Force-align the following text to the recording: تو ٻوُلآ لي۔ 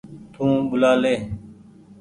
تو 0.33 0.43
ٻوُلآ 0.69 0.91
لي۔ 1.01 1.15